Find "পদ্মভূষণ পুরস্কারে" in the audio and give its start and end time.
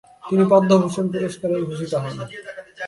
0.51-1.55